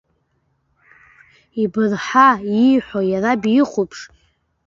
Ибырҳа 1.61 2.29
ииҳәо, 2.61 2.99
иара 3.11 3.31
бихәаԥш. 3.41 3.99